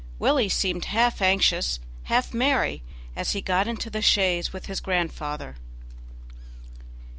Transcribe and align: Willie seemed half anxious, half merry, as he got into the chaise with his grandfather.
Willie 0.17 0.49
seemed 0.49 0.85
half 0.85 1.21
anxious, 1.21 1.79
half 2.05 2.33
merry, 2.33 2.81
as 3.15 3.33
he 3.33 3.39
got 3.41 3.67
into 3.67 3.91
the 3.91 4.01
chaise 4.01 4.51
with 4.51 4.65
his 4.65 4.79
grandfather. 4.79 5.57